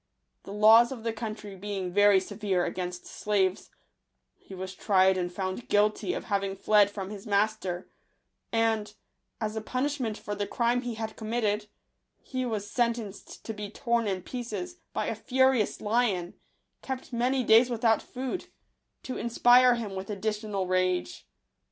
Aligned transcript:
The 0.45 0.51
laws 0.51 0.91
of 0.91 1.03
the 1.03 1.13
country 1.13 1.55
being 1.55 1.93
very 1.93 2.19
severe 2.19 2.65
against 2.65 3.05
slaves, 3.05 3.69
he 4.35 4.55
was 4.55 4.73
tried 4.73 5.15
and 5.15 5.31
found 5.31 5.67
guilty 5.69 6.15
of 6.15 6.23
having 6.23 6.55
fled 6.55 6.89
from 6.89 7.11
his 7.11 7.27
master; 7.27 7.87
and, 8.51 8.95
as 9.39 9.55
a 9.55 9.61
pun 9.61 9.85
ishment 9.85 10.17
for 10.17 10.33
the 10.33 10.47
crime 10.47 10.81
he 10.81 10.95
had 10.95 11.15
committed* 11.15 11.67
be 12.33 12.47
was 12.47 12.67
sentenced 12.67 13.45
to 13.45 13.53
be 13.53 13.69
torn 13.69 14.07
in 14.07 14.23
pieces 14.23 14.77
by 14.91 15.05
a 15.05 15.13
furious* 15.13 15.79
lion, 15.81 16.33
kept 16.81 17.13
many 17.13 17.43
days 17.43 17.69
without 17.69 18.01
food, 18.01 18.47
to 19.03 19.17
inspire 19.19 19.75
him 19.75 19.93
with 19.93 20.09
additional 20.09 20.65
rage. 20.65 21.27